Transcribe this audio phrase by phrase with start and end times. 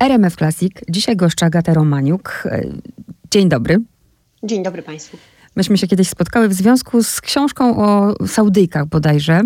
[0.00, 0.72] RMF Classic.
[0.88, 2.42] Dzisiaj goszcza Agata Romaniuk.
[2.46, 2.64] E,
[3.30, 3.78] dzień dobry.
[4.42, 5.16] Dzień dobry Państwu.
[5.56, 9.42] Myśmy się kiedyś spotkały w związku z książką o Saudyjkach bodajże.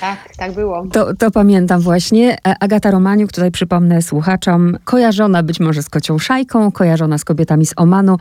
[0.00, 0.86] Tak, tak było.
[0.92, 2.32] To, to pamiętam właśnie.
[2.46, 7.66] E, Agata Romaniuk, tutaj przypomnę słuchaczom, kojarzona być może z kocią szajką, kojarzona z kobietami
[7.66, 8.16] z Omanu,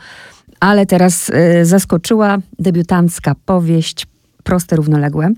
[0.60, 4.08] ale teraz y, zaskoczyła debiutancka powieść
[4.44, 5.30] Proste Równoległe.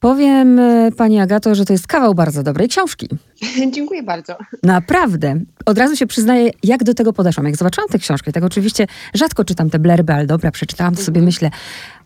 [0.00, 3.08] Powiem e, pani Agato, że to jest kawał bardzo dobrej książki.
[3.74, 4.36] Dziękuję bardzo.
[4.62, 5.40] Naprawdę.
[5.66, 7.46] Od razu się przyznaję, jak do tego podeszłam.
[7.46, 11.18] Jak zobaczyłam tę książkę, tak oczywiście rzadko czytam te blerby, ale dobra, przeczytałam, to sobie
[11.18, 11.24] mhm.
[11.24, 11.50] myślę,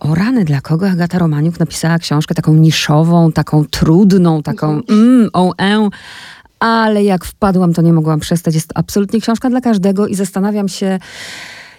[0.01, 5.01] o rany, dla kogo Agata Romaniuk napisała książkę taką niszową, taką trudną, taką mhm.
[5.01, 5.89] mm, o, e.
[6.61, 8.55] Ale jak wpadłam, to nie mogłam przestać.
[8.55, 10.99] Jest to absolutnie książka dla każdego i zastanawiam się,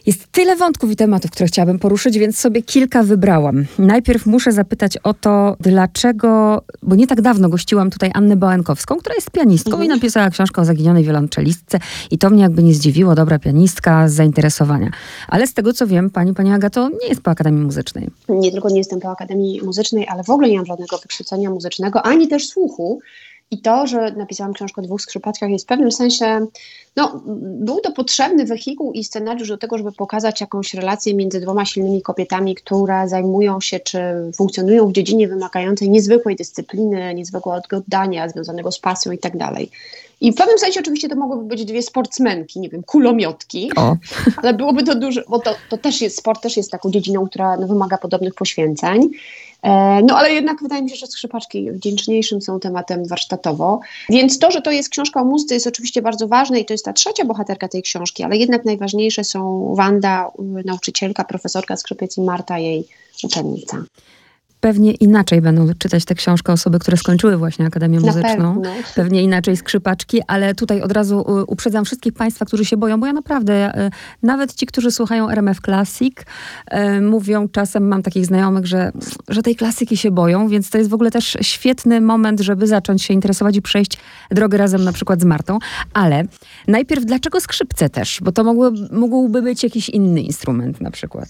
[0.05, 3.65] jest tyle wątków i tematów, które chciałabym poruszyć, więc sobie kilka wybrałam.
[3.79, 9.15] Najpierw muszę zapytać o to, dlaczego, bo nie tak dawno gościłam tutaj Annę Boenkowską, która
[9.15, 9.85] jest pianistką mhm.
[9.85, 11.79] i napisała książkę o zaginionej wiolonczelistce
[12.11, 14.91] i to mnie jakby nie zdziwiło, dobra pianistka z zainteresowania.
[15.27, 18.09] Ale z tego co wiem, pani, pani Agato nie jest po Akademii Muzycznej.
[18.29, 22.05] Nie tylko nie jestem po Akademii Muzycznej, ale w ogóle nie mam żadnego wykształcenia muzycznego,
[22.05, 22.99] ani też słuchu.
[23.51, 26.47] I to, że napisałam książkę o dwóch skrzypaczkach jest w pewnym sensie,
[26.95, 31.65] no, był to potrzebny wehikuł i scenariusz do tego, żeby pokazać jakąś relację między dwoma
[31.65, 33.99] silnymi kobietami, które zajmują się czy
[34.35, 39.71] funkcjonują w dziedzinie wymagającej niezwykłej dyscypliny, niezwykłego oddania, związanego z pasją i tak dalej.
[40.21, 43.95] I w pewnym sensie oczywiście to mogłyby być dwie sportsmenki, nie wiem, kulomiotki, o.
[44.37, 47.57] ale byłoby to duże, bo to, to też jest, sport też jest taką dziedziną, która
[47.57, 49.09] no, wymaga podobnych poświęceń.
[49.63, 53.79] E, no ale jednak wydaje mi się, że skrzypaczki wdzięczniejszym są tematem warsztatowo.
[54.09, 56.85] Więc to, że to jest książka o muzyce jest oczywiście bardzo ważne i to jest
[56.85, 60.31] ta trzecia bohaterka tej książki, ale jednak najważniejsze są Wanda,
[60.65, 62.87] nauczycielka, profesorka skrzypiec i Marta, jej
[63.23, 63.83] uczennica
[64.61, 68.61] pewnie inaczej będą czytać tę książkę osoby, które skończyły właśnie Akademię Na Muzyczną.
[68.61, 68.61] Pewno.
[68.95, 73.07] Pewnie inaczej skrzypaczki, ale tutaj od razu y, uprzedzam wszystkich Państwa, którzy się boją, bo
[73.07, 73.91] ja naprawdę, y,
[74.23, 78.91] nawet ci, którzy słuchają RMF Classic, y, mówią czasem, mam takich znajomych, że,
[79.27, 83.03] że tej klasyki się boją, więc to jest w ogóle też świetny moment, żeby zacząć
[83.03, 83.97] się interesować i przejść
[84.31, 85.59] drogę razem na przykład z Martą.
[85.93, 86.23] Ale
[86.67, 88.19] najpierw, dlaczego skrzypce też?
[88.23, 91.29] Bo to mógłby, mógłby być jakiś inny instrument na przykład.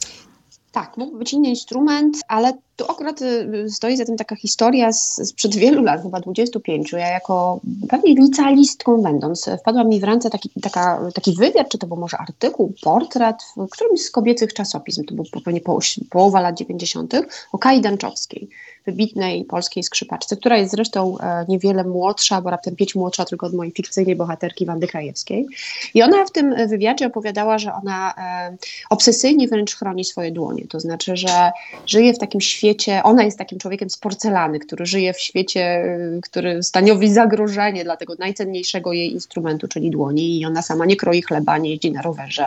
[0.72, 5.30] Tak, mógłby być inny instrument, ale tu akurat y, stoi za tym taka historia z,
[5.30, 6.92] sprzed wielu lat, chyba 25.
[6.92, 7.60] Ja jako
[7.90, 12.18] pewnie licealistką będąc, wpadła mi w ręce taki, taka, taki wywiad, czy to był może
[12.18, 15.62] artykuł, portret w którymś z kobiecych czasopism, to był pewnie
[16.10, 17.14] połowa lat 90.,
[17.52, 18.50] o Kai Danczowskiej
[18.86, 23.54] wybitnej polskiej skrzypaczce, która jest zresztą e, niewiele młodsza, bo raptem pięć młodsza tylko od
[23.54, 25.48] mojej fikcyjnej bohaterki Wandy Krajewskiej.
[25.94, 28.58] I ona w tym wywiadzie opowiadała, że ona e,
[28.90, 30.68] obsesyjnie wręcz chroni swoje dłonie.
[30.68, 31.52] To znaczy, że
[31.86, 32.71] żyje w takim świecie,
[33.04, 37.98] ona jest takim człowiekiem z porcelany, który żyje w świecie, e, który stanowi zagrożenie dla
[37.98, 40.40] tego najcenniejszego jej instrumentu, czyli dłoni.
[40.40, 42.46] I ona sama nie kroi chleba, nie jeździ na rowerze,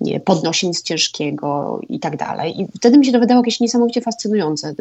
[0.00, 2.60] nie podnosi nic ciężkiego i tak dalej.
[2.60, 4.74] I wtedy mi się to wydało jakieś niesamowicie fascynujące.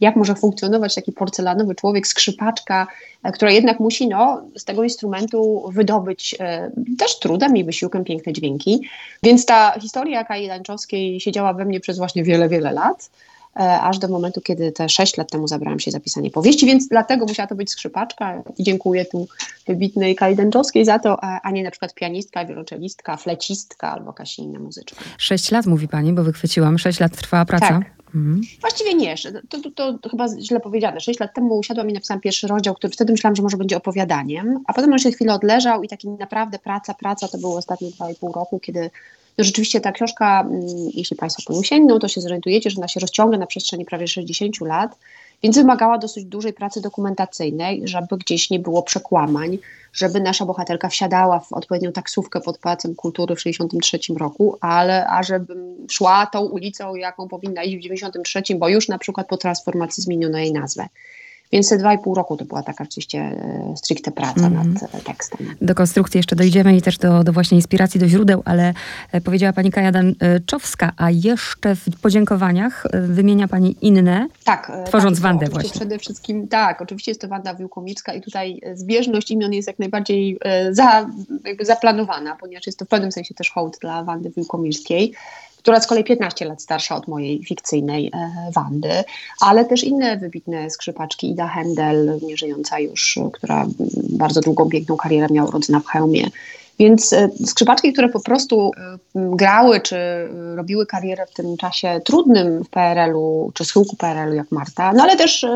[0.00, 2.86] Jak może funkcjonować taki porcelanowy człowiek, skrzypaczka,
[3.22, 8.32] e, która jednak musi no, z tego instrumentu wydobyć e, też trudem i wysiłkiem piękne
[8.32, 8.88] dźwięki.
[9.22, 13.10] Więc ta historia Kai Dańczowskiej siedziała we mnie przez właśnie wiele, wiele lat
[13.54, 17.26] aż do momentu, kiedy te sześć lat temu zabrałam się za pisanie powieści, więc dlatego
[17.26, 19.26] musiała to być skrzypaczka dziękuję tu
[19.66, 24.58] wybitnej Kai Dęczowskiej za to, a nie na przykład pianistka, wiolonczelistka, flecistka albo jakaś inna
[24.58, 25.00] muzyczka.
[25.18, 27.68] Sześć lat mówi Pani, bo wychwyciłam, sześć lat trwała praca.
[27.68, 28.04] Tak.
[28.14, 28.40] Mhm.
[28.60, 29.14] Właściwie nie,
[29.48, 31.00] to, to, to, chyba źle powiedziane.
[31.00, 34.60] Sześć lat temu usiadłam i napisałam pierwszy rozdział, który wtedy myślałam, że może będzie opowiadaniem,
[34.66, 38.10] a potem on się chwilę odleżał i taki naprawdę praca, praca to było ostatnie dwa
[38.10, 38.90] i pół roku, kiedy
[39.38, 40.62] rzeczywiście ta książka, mm,
[40.94, 44.08] jeśli Państwo po nią sięgną, to się zorientujecie, że ona się rozciąga na przestrzeni prawie
[44.08, 44.96] 60 lat
[45.44, 49.58] więc wymagała dosyć dużej pracy dokumentacyjnej, żeby gdzieś nie było przekłamań,
[49.92, 55.22] żeby nasza bohaterka wsiadała w odpowiednią taksówkę pod Pałacem Kultury w 1963 roku, ale a
[55.22, 60.02] żebym szła tą ulicą, jaką powinna iść w 1993, bo już na przykład po transformacji
[60.02, 60.88] zmieniono jej nazwę.
[61.54, 64.72] Więc te dwa i pół roku to była taka oczywiście e, stricte praca mm.
[64.72, 65.54] nad e, tekstem.
[65.60, 68.74] Do konstrukcji jeszcze dojdziemy i też do, do właśnie inspiracji, do źródeł, ale
[69.12, 75.22] e, powiedziała pani Kaja Danczowska, a jeszcze w podziękowaniach wymienia pani inne, tak, tworząc tak,
[75.22, 75.70] Wandę właśnie.
[75.70, 80.38] Przede wszystkim, tak, oczywiście jest to Wanda Wiłkomicka i tutaj zbieżność imion jest jak najbardziej
[80.70, 81.06] za,
[81.60, 85.14] zaplanowana, ponieważ jest to w pewnym sensie też hołd dla Wandy Wiłkomickiej
[85.64, 89.04] która z kolei 15 lat starsza od mojej fikcyjnej e, Wandy,
[89.40, 95.48] ale też inne wybitne skrzypaczki, Ida Händel, nieżyjąca już, która bardzo długą, piękną karierę miała
[95.48, 96.30] urodzona w Chełmie.
[96.78, 99.96] Więc e, skrzypaczki, które po prostu e, grały czy
[100.56, 105.16] robiły karierę w tym czasie trudnym w PRL-u, czy schyłku PRL-u, jak Marta, no ale
[105.16, 105.46] też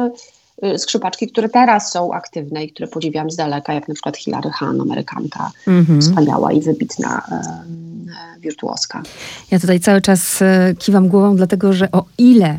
[0.79, 4.81] skrzypaczki, które teraz są aktywne i które podziwiam z daleka, jak na przykład Hilary Hahn,
[4.81, 6.01] Amerykanka, mhm.
[6.01, 9.03] wspaniała i wybitna e, wirtuoska.
[9.51, 10.41] Ja tutaj cały czas
[10.79, 12.59] kiwam głową, dlatego że o ile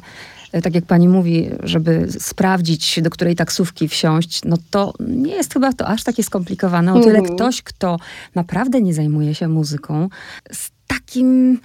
[0.63, 5.73] tak jak pani mówi, żeby sprawdzić, do której taksówki wsiąść, no to nie jest chyba
[5.73, 6.93] to aż takie skomplikowane.
[6.93, 7.35] O tyle mm.
[7.35, 7.97] ktoś, kto
[8.35, 10.09] naprawdę nie zajmuje się muzyką,
[10.51, 11.59] z takim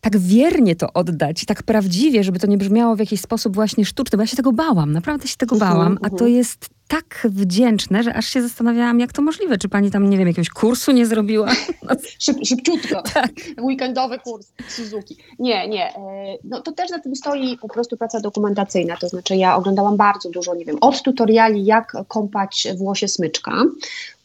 [0.00, 4.16] tak wiernie to oddać, tak prawdziwie, żeby to nie brzmiało w jakiś sposób właśnie sztuczny,
[4.16, 6.32] bo ja się tego bałam, naprawdę się tego mhm, bałam, a to mhm.
[6.32, 9.58] jest tak wdzięczne, że aż się zastanawiałam, jak to możliwe.
[9.58, 11.50] Czy pani tam, nie wiem, jakiegoś kursu nie zrobiła?
[12.24, 13.02] Szyb, szybciutko.
[13.14, 13.30] Tak.
[13.66, 15.16] Weekendowy kurs Suzuki.
[15.38, 15.96] Nie, nie.
[15.96, 16.00] E,
[16.44, 18.96] no to też za tym stoi po prostu praca dokumentacyjna.
[18.96, 23.64] To znaczy ja oglądałam bardzo dużo, nie wiem, od tutoriali, jak kąpać włosie smyczka,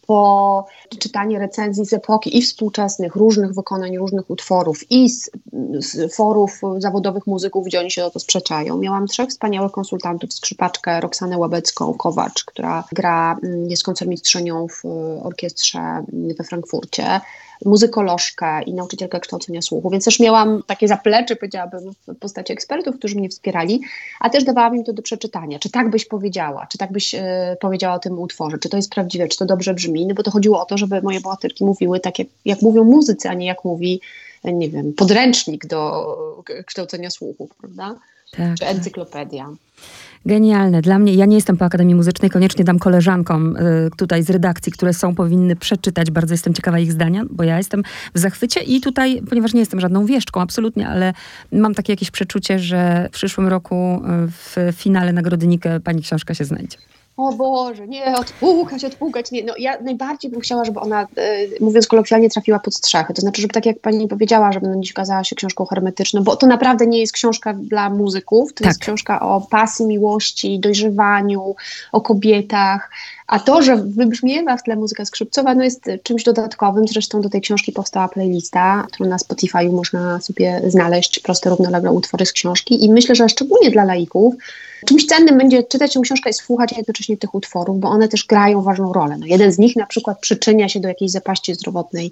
[0.07, 0.65] po
[0.99, 5.31] czytanie recenzji z epoki i współczesnych, różnych wykonań, różnych utworów i z,
[5.79, 8.77] z, forów zawodowych muzyków, gdzie oni się o to sprzeczają.
[8.77, 14.85] Miałam trzech wspaniałych konsultantów, skrzypaczkę Roxanę Łabecką, Kowacz, która gra, mm, jest koncertmistrzynią w
[15.23, 16.03] orkiestrze
[16.37, 17.21] we Frankfurcie,
[17.65, 23.15] muzykolożkę i nauczycielkę kształcenia słuchu, więc też miałam takie zaplecze, powiedziałabym, w postaci ekspertów, którzy
[23.15, 23.81] mnie wspierali,
[24.19, 25.59] a też dawałam im to do przeczytania.
[25.59, 28.91] Czy tak byś powiedziała, czy tak byś e, powiedziała o tym utworze, czy to jest
[28.91, 31.99] prawdziwe, czy to dobrze brzmi, no bo to chodziło o to, żeby moje bohaterki mówiły
[31.99, 34.01] tak, jak, jak mówią muzycy, a nie jak mówi,
[34.43, 37.95] nie wiem, podręcznik do kształcenia słuchu, prawda?
[38.37, 38.69] Tak, czy tak.
[40.25, 40.81] Genialne.
[40.81, 44.71] Dla mnie, ja nie jestem po Akademii Muzycznej, koniecznie dam koleżankom y, tutaj z redakcji,
[44.71, 46.11] które są, powinny przeczytać.
[46.11, 47.83] Bardzo jestem ciekawa ich zdania, bo ja jestem
[48.13, 51.13] w zachwycie i tutaj, ponieważ nie jestem żadną wieszczką, absolutnie, ale
[51.51, 56.33] mam takie jakieś przeczucie, że w przyszłym roku y, w finale Nagrody Nikę pani książka
[56.33, 56.77] się znajdzie
[57.17, 59.43] o Boże, nie, odpłukać, odpłukać, nie.
[59.43, 61.07] No ja najbardziej bym chciała, żeby ona, e,
[61.59, 63.13] mówiąc kolokwialnie, trafiła pod strzechy.
[63.13, 66.47] To znaczy, żeby tak jak pani powiedziała, żeby dziś okazała się książką hermetyczną, bo to
[66.47, 68.67] naprawdę nie jest książka dla muzyków, to tak.
[68.67, 71.55] jest książka o pasji, miłości, dojrzewaniu,
[71.91, 72.89] o kobietach,
[73.27, 76.87] a to, że wybrzmiewa w tle muzyka skrzypcowa, no jest czymś dodatkowym.
[76.87, 82.25] Zresztą do tej książki powstała playlista, którą na Spotify można sobie znaleźć proste, równolegle utwory
[82.25, 82.85] z książki.
[82.85, 84.35] I myślę, że szczególnie dla laików,
[84.85, 88.61] czymś cennym będzie czytać tę książkę i słuchać jednocześnie tych utworów, bo one też grają
[88.61, 89.17] ważną rolę.
[89.19, 92.11] No, jeden z nich na przykład przyczynia się do jakiejś zapaści zdrowotnej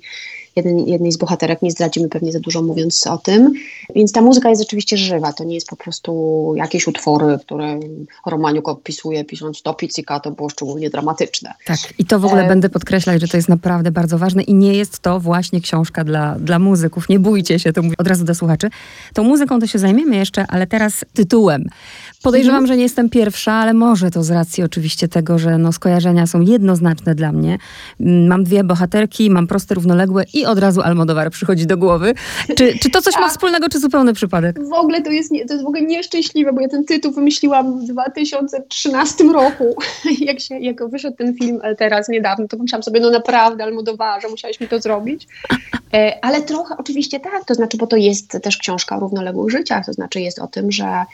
[0.55, 3.53] jeden, jednej z bohaterek, nie zdradzimy pewnie za dużo mówiąc o tym.
[3.95, 7.79] Więc ta muzyka jest rzeczywiście żywa, to nie jest po prostu jakieś utwory, które
[8.25, 11.53] Romaniuk opisuje pisząc to Pizzica, to było szczególnie dramatyczne.
[11.65, 12.47] Tak, i to w ogóle e...
[12.47, 16.35] będę podkreślać, że to jest naprawdę bardzo ważne i nie jest to właśnie książka dla,
[16.39, 17.09] dla muzyków.
[17.09, 18.69] Nie bójcie się, to mówię od razu do słuchaczy.
[19.13, 21.65] Tą muzyką to się zajmiemy jeszcze, ale teraz tytułem.
[22.23, 22.67] Podejrzewam, mhm.
[22.67, 26.41] że nie jestem pierwsza, ale może to z racji oczywiście tego, że no, skojarzenia są
[26.41, 27.57] jednoznaczne dla mnie.
[27.99, 32.13] Mm, mam dwie bohaterki, mam proste, równoległe i od razu Almodóvar przychodzi do głowy.
[32.57, 34.67] Czy, czy to coś ma wspólnego, czy zupełny przypadek?
[34.69, 37.79] W ogóle to jest, nie, to jest w ogóle nieszczęśliwe, bo ja ten tytuł wymyśliłam
[37.79, 39.75] w 2013 roku.
[40.19, 44.29] Jak, się, jak wyszedł ten film e, teraz niedawno, to myślałam sobie, no naprawdę Almodóvarze,
[44.29, 45.27] musiałeś mi to zrobić.
[45.93, 49.85] E, ale trochę oczywiście tak, to znaczy, bo to jest też książka o równoległych życiach,
[49.85, 51.05] to znaczy jest o tym, że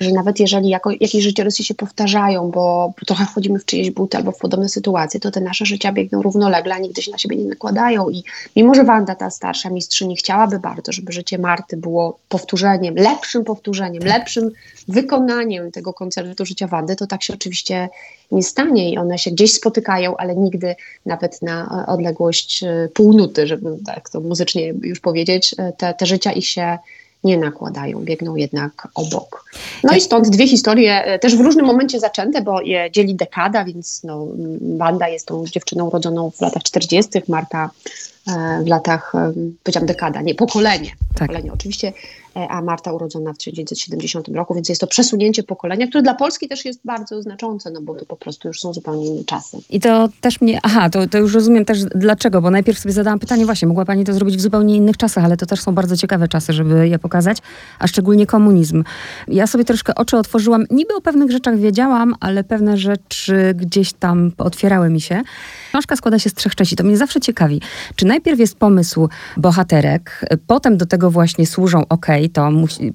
[0.00, 4.32] że nawet jeżeli jako, jakieś życiorysy się powtarzają, bo trochę wchodzimy w czyjeś buty albo
[4.32, 7.44] w podobne sytuacje, to te nasze życia biegną równolegle, a nigdy się na siebie nie
[7.44, 8.08] nakładają.
[8.08, 8.24] I
[8.56, 14.02] mimo, że Wanda, ta starsza mistrzyni, chciałaby bardzo, żeby życie Marty było powtórzeniem, lepszym powtórzeniem,
[14.02, 14.50] lepszym
[14.88, 17.88] wykonaniem tego koncertu życia Wandy, to tak się oczywiście
[18.32, 20.74] nie stanie i one się gdzieś spotykają, ale nigdy
[21.06, 26.32] nawet na odległość e, półnuty, żeby tak to muzycznie już powiedzieć, e, te, te życia
[26.32, 26.78] ich się
[27.24, 29.44] nie nakładają, biegną jednak obok.
[29.84, 33.64] No i stąd dwie historie, e, też w różnym momencie zaczęte, bo je dzieli dekada,
[33.64, 34.26] więc no,
[34.60, 37.70] Banda jest tą dziewczyną urodzoną w latach 40., Marta
[38.64, 39.32] w latach, e,
[39.62, 40.90] powiedziałam dekada, nie, pokolenie.
[41.14, 41.28] Tak.
[41.28, 41.52] pokolenie.
[41.52, 41.92] Oczywiście
[42.36, 46.48] E, a Marta urodzona w 1970 roku, więc jest to przesunięcie pokolenia, które dla Polski
[46.48, 49.58] też jest bardzo znaczące, no bo to po prostu już są zupełnie inne czasy.
[49.70, 53.18] I to też mnie, aha, to, to już rozumiem też dlaczego, bo najpierw sobie zadałam
[53.18, 55.96] pytanie, właśnie, mogła Pani to zrobić w zupełnie innych czasach, ale to też są bardzo
[55.96, 57.38] ciekawe czasy, żeby je pokazać,
[57.78, 58.84] a szczególnie komunizm.
[59.28, 64.32] Ja sobie troszkę oczy otworzyłam, niby o pewnych rzeczach wiedziałam, ale pewne rzeczy gdzieś tam
[64.38, 65.22] otwierały mi się.
[65.68, 66.76] Książka składa się z trzech części.
[66.76, 67.60] To mnie zawsze ciekawi.
[67.96, 72.92] Czy najpierw jest pomysł bohaterek, potem do tego właśnie służą, ok, to musi,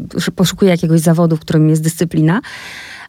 [0.66, 2.42] jakiegoś zawodu, w którym jest dyscyplina,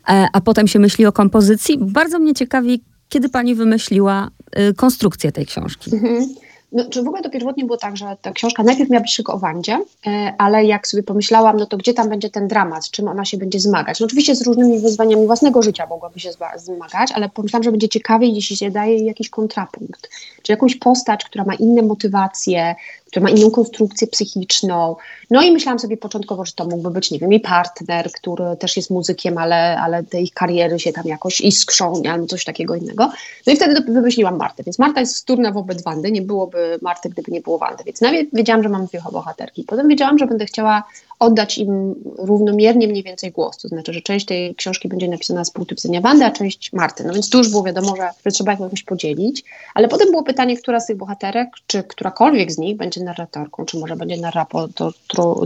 [0.09, 1.79] e, a potem się myśli o kompozycji.
[1.81, 5.95] Bardzo mnie ciekawi, kiedy pani wymyśliła y, konstrukcję tej książki.
[5.95, 6.27] Mhm.
[6.73, 9.33] No, czy w ogóle to pierwotnie było tak, że ta książka najpierw miała być tylko
[9.33, 12.91] o Wandzie, e, ale jak sobie pomyślałam, no to gdzie tam będzie ten dramat, z
[12.91, 14.01] czym ona się będzie zmagać?
[14.01, 18.35] No oczywiście z różnymi wyzwaniami własnego życia mogłaby się zmagać, ale pomyślałam, że będzie ciekawiej,
[18.35, 20.11] jeśli się daje jakiś kontrapunkt,
[20.43, 22.75] czy jakąś postać, która ma inne motywacje,
[23.07, 24.97] który ma inną konstrukcję psychiczną.
[25.31, 28.77] No i myślałam sobie początkowo, że to mógłby być, nie wiem, i partner, który też
[28.77, 33.11] jest muzykiem, ale, ale te ich kariery się tam jakoś iskrzą, albo coś takiego innego.
[33.47, 37.33] No i wtedy wymyśliłam Martę, więc Marta jest wtórna wobec Wandy, nie byłoby Marty, gdyby
[37.33, 39.65] nie było Wandy, więc nawet wiedziałam, że mam dwie bohaterki.
[39.65, 40.83] Potem wiedziałam, że będę chciała
[41.19, 43.59] oddać im równomiernie mniej więcej głos.
[43.59, 47.05] To znaczy, że część tej książki będzie napisana z punktu widzenia Wandy, a część Marty.
[47.05, 49.45] No więc tu już było wiadomo, że, że trzeba jakoś podzielić.
[49.75, 53.79] Ale potem było pytanie, która z tych bohaterek, czy którakolwiek z nich będzie narratorką, czy
[53.79, 54.69] może będzie narrator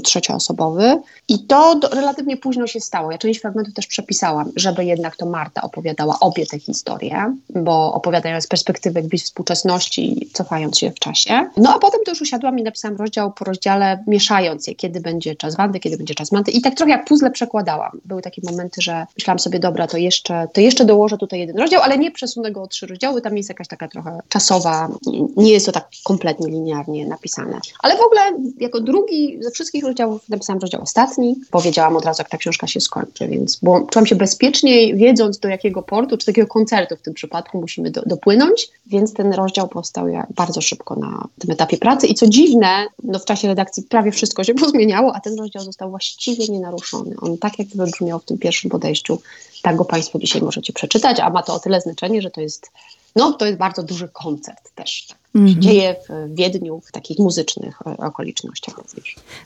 [0.02, 1.02] trzecioosobowy.
[1.28, 3.12] I to do, relatywnie późno się stało.
[3.12, 8.40] Ja część fragmentów też przepisałam, żeby jednak to Marta opowiadała obie te historie, bo opowiadają
[8.40, 11.50] z perspektywy gdzieś współczesności, cofając się w czasie.
[11.56, 15.36] No a potem to już usiadłam i napisałam rozdział po rozdziale, mieszając je, kiedy będzie
[15.36, 16.50] czas Wandy, kiedy będzie czas Manty.
[16.50, 18.00] I tak trochę jak puzzle przekładałam.
[18.04, 21.82] Były takie momenty, że myślałam sobie, dobra, to jeszcze, to jeszcze dołożę tutaj jeden rozdział,
[21.82, 24.88] ale nie przesunę go o trzy rozdziały, tam jest jakaś taka trochę czasowa,
[25.36, 27.39] nie jest to tak kompletnie linearnie napisane.
[27.82, 28.20] Ale w ogóle
[28.58, 31.36] jako drugi ze wszystkich rozdziałów napisałam rozdział ostatni.
[31.50, 35.48] Powiedziałam od razu, jak ta książka się skończy, więc bo czułam się bezpieczniej, wiedząc do
[35.48, 40.06] jakiego portu, czy takiego koncertu w tym przypadku musimy do, dopłynąć, więc ten rozdział powstał
[40.30, 44.44] bardzo szybko na tym etapie pracy i co dziwne, no w czasie redakcji prawie wszystko
[44.44, 47.14] się pozmieniało, a ten rozdział został właściwie nienaruszony.
[47.20, 49.18] On tak jak wybrzmiał w tym pierwszym podejściu,
[49.62, 52.70] tak go Państwo dzisiaj możecie przeczytać, a ma to o tyle znaczenie, że to jest,
[53.16, 55.06] no, to jest bardzo duży koncert też.
[55.08, 55.58] Tak -hmm.
[55.58, 58.74] dzieje w Wiedniu w takich muzycznych okolicznościach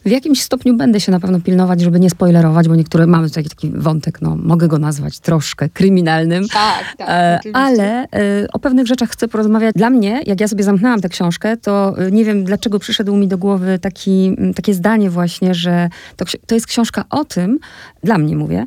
[0.05, 3.45] W jakimś stopniu będę się na pewno pilnować, żeby nie spoilerować, bo niektóre mamy tutaj
[3.45, 6.49] taki wątek, no mogę go nazwać troszkę kryminalnym.
[6.49, 7.09] Tak, tak.
[7.09, 8.07] E, ale e,
[8.53, 9.75] o pewnych rzeczach chcę porozmawiać.
[9.75, 13.29] Dla mnie, jak ja sobie zamknęłam tę książkę, to e, nie wiem dlaczego przyszedł mi
[13.29, 17.59] do głowy taki, takie zdanie właśnie, że to, to jest książka o tym,
[18.03, 18.67] dla mnie mówię,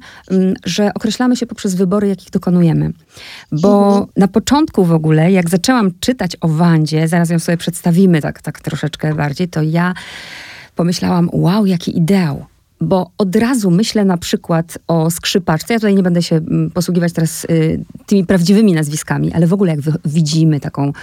[0.66, 2.94] że określamy się poprzez wybory, jakich dokonujemy.
[3.52, 4.06] Bo mhm.
[4.18, 8.60] na początku w ogóle, jak zaczęłam czytać o Wandzie, zaraz ją sobie przedstawimy tak, tak
[8.60, 9.94] troszeczkę bardziej, to ja
[10.76, 12.46] pomyślałam, wow, jaki ideał.
[12.82, 15.74] Bo od razu myślę na przykład o skrzypaczce.
[15.74, 19.72] Ja tutaj nie będę się mm, posługiwać teraz y, tymi prawdziwymi nazwiskami, ale w ogóle
[19.72, 20.94] jak widzimy taką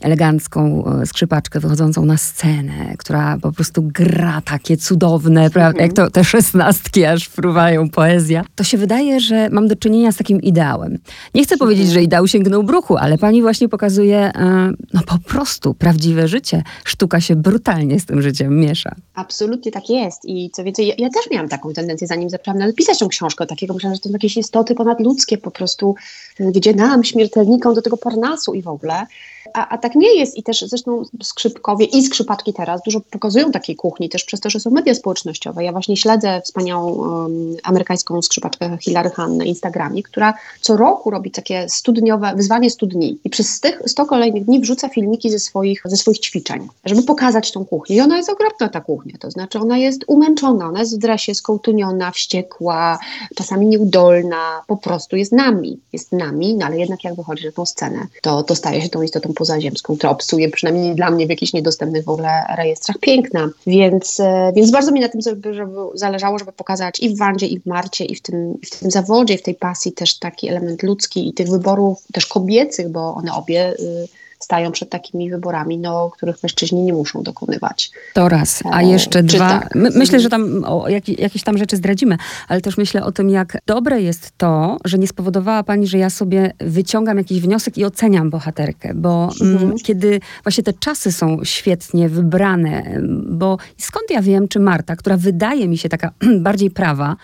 [0.00, 5.82] elegancką e, skrzypaczkę wychodzącą na scenę, która po prostu gra takie cudowne, prawda?
[5.82, 8.44] Jak to te szesnastki aż fruwają poezja.
[8.54, 10.98] To się wydaje, że mam do czynienia z takim ideałem.
[11.34, 15.74] Nie chcę powiedzieć, że ideał sięgnął bruchu, ale pani właśnie pokazuje e, no po prostu
[15.74, 16.62] prawdziwe życie.
[16.84, 18.94] Sztuka się brutalnie z tym życiem miesza.
[19.14, 20.24] Absolutnie tak jest.
[20.24, 23.46] I co więcej, ja, ja też miałam taką tendencję, zanim zaczęłam nawet pisać tą książkę,
[23.46, 25.94] takiego myślałam, że to są jakieś istoty ponadludzkie po prostu,
[26.40, 29.06] gdzie nam, śmiertelnikom, do tego Parnasu i w ogóle
[29.54, 33.76] a, a tak nie jest i też zresztą skrzypkowie i skrzypaczki teraz dużo pokazują takiej
[33.76, 35.64] kuchni, też przez to, że są media społecznościowe.
[35.64, 41.30] Ja właśnie śledzę wspaniałą um, amerykańską skrzypaczkę Hilary Han na Instagramie, która co roku robi
[41.30, 45.96] takie studniowe, wyzwanie studni i przez tych 100 kolejnych dni wrzuca filmiki ze swoich, ze
[45.96, 47.96] swoich ćwiczeń, żeby pokazać tą kuchnię.
[47.96, 51.34] I ona jest okropna, ta kuchnia, to znaczy ona jest umęczona, ona jest w dresie,
[51.34, 52.98] skołtuniona, wściekła,
[53.34, 57.66] czasami nieudolna, po prostu jest nami, jest nami, no ale jednak jak wychodzi na tą
[57.66, 61.52] scenę, to, to staje się tą istotą pozaziemską, która obsuje przynajmniej dla mnie w jakichś
[61.52, 63.50] niedostępnych w ogóle rejestrach piękna.
[63.66, 67.46] Więc, e, więc bardzo mi na tym żeby, żeby zależało, żeby pokazać i w Wandzie,
[67.46, 70.48] i w Marcie, i w tym, w tym zawodzie, i w tej pasji też taki
[70.48, 74.08] element ludzki i tych wyborów też kobiecych, bo one obie y,
[74.44, 77.90] stają przed takimi wyborami, no, których mężczyźni nie muszą dokonywać.
[78.14, 78.62] To raz.
[78.72, 79.48] A e, jeszcze dwa.
[79.48, 79.74] Tak?
[79.74, 82.16] My, myślę, że tam o, jak, jakieś tam rzeczy zdradzimy,
[82.48, 86.10] ale też myślę o tym, jak dobre jest to, że nie spowodowała pani, że ja
[86.10, 89.78] sobie wyciągam jakiś wniosek i oceniam bohaterkę, bo mm, mhm.
[89.78, 95.68] kiedy właśnie te czasy są świetnie wybrane, bo skąd ja wiem, czy Marta, która wydaje
[95.68, 96.10] mi się taka
[96.48, 97.16] bardziej prawa,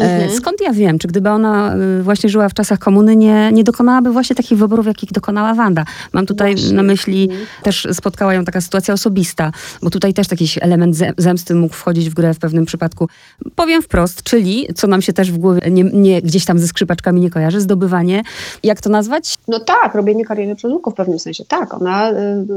[0.00, 0.30] e, mhm.
[0.30, 4.12] skąd ja wiem, czy gdyby ona e, właśnie żyła w czasach komuny, nie, nie dokonałaby
[4.12, 5.84] właśnie takich wyborów, jakich dokonała Wanda.
[6.12, 7.46] Mam tutaj na myśli mhm.
[7.62, 12.14] też spotkała ją taka sytuacja osobista, bo tutaj też jakiś element zemsty mógł wchodzić w
[12.14, 13.08] grę w pewnym przypadku.
[13.56, 17.20] Powiem wprost, czyli, co nam się też w głowie nie, nie, gdzieś tam ze skrzypaczkami
[17.20, 18.22] nie kojarzy, zdobywanie,
[18.62, 19.34] jak to nazwać?
[19.48, 21.74] No tak, robienie kariery przez łuku w pewnym sensie, tak.
[21.74, 22.12] Ona,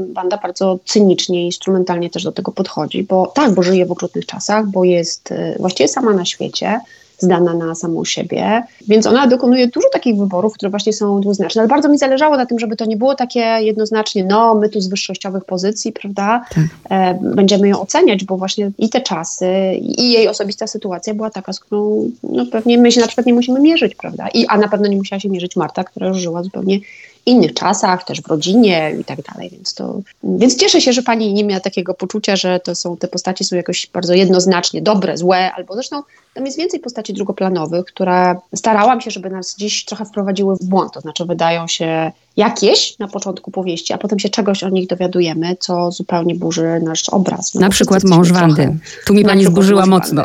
[0.08, 4.26] banda y, bardzo cynicznie, instrumentalnie też do tego podchodzi, bo tak, bo żyje w okrutnych
[4.26, 6.80] czasach, bo jest y, właściwie sama na świecie,
[7.20, 8.62] zdana na samą siebie.
[8.88, 11.62] Więc ona dokonuje dużo takich wyborów, które właśnie są dwuznaczne.
[11.62, 14.80] Ale bardzo mi zależało na tym, żeby to nie było takie jednoznacznie, no my tu
[14.80, 16.64] z wyższościowych pozycji, prawda, tak.
[16.90, 19.46] e, będziemy ją oceniać, bo właśnie i te czasy,
[19.80, 23.34] i jej osobista sytuacja była taka, z którą no, pewnie my się na przykład nie
[23.34, 24.28] musimy mierzyć, prawda.
[24.34, 26.80] I, a na pewno nie musiała się mierzyć Marta, która już żyła zupełnie
[27.26, 31.34] innych czasach, też w rodzinie i tak dalej, więc to, więc cieszę się, że pani
[31.34, 35.52] nie miała takiego poczucia, że to są, te postacie są jakoś bardzo jednoznacznie dobre, złe,
[35.52, 36.02] albo zresztą
[36.34, 40.92] tam jest więcej postaci drugoplanowych, które starałam się, żeby nas gdzieś trochę wprowadziły w błąd,
[40.92, 45.56] to znaczy wydają się jakieś na początku powieści, a potem się czegoś o nich dowiadujemy,
[45.60, 47.54] co zupełnie burzy nasz obraz.
[47.54, 48.76] No na przykład mąż Wandy.
[49.06, 50.24] Tu mi pani zburzyła mocno.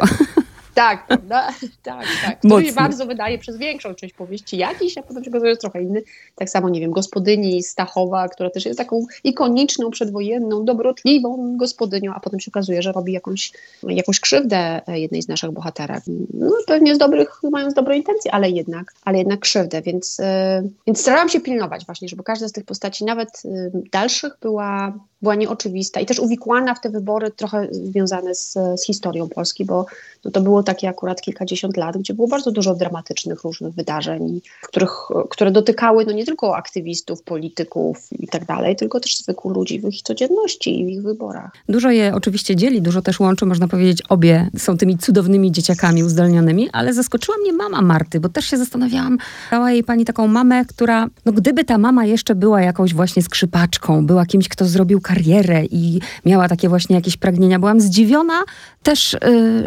[0.75, 1.48] Tak, prawda?
[1.84, 2.41] Tak, tak.
[2.41, 5.82] To mi bardzo wydaje przez większą część powieści jakiś, a potem się okazuje, że trochę
[5.82, 6.03] inny.
[6.36, 12.20] Tak samo, nie wiem, gospodyni Stachowa, która też jest taką ikoniczną, przedwojenną, dobrotliwą gospodynią, a
[12.20, 13.51] potem się okazuje, że robi jakąś,
[13.84, 16.03] jakąś krzywdę jednej z naszych bohaterek.
[16.34, 21.01] No pewnie z dobrych, mając dobre intencje, ale jednak, ale jednak krzywdę, więc, yy, więc
[21.01, 24.94] starałam się pilnować właśnie, żeby każda z tych postaci, nawet yy, dalszych, była
[25.25, 29.86] była nieoczywista i też uwikłana w te wybory trochę związane z, z historią Polski, bo
[30.25, 34.91] no to było takie akurat kilkadziesiąt lat, gdzie było bardzo dużo dramatycznych różnych wydarzeń, których,
[35.29, 39.88] które dotykały no nie tylko aktywistów, polityków i tak dalej, tylko też zwykłych ludzi w
[39.88, 41.51] ich codzienności i w ich wyborach.
[41.70, 46.70] Dużo je oczywiście dzieli, dużo też łączy, można powiedzieć, obie są tymi cudownymi dzieciakami uzdolnionymi,
[46.74, 49.17] ale zaskoczyła mnie mama Marty, bo też się zastanawiałam,
[49.51, 54.05] dała jej pani taką mamę, która, no gdyby ta mama jeszcze była jakąś właśnie skrzypaczką,
[54.05, 57.60] była kimś, kto zrobił karierę i miała takie właśnie jakieś pragnienia.
[57.60, 58.43] Byłam zdziwiona
[58.84, 59.17] też, y,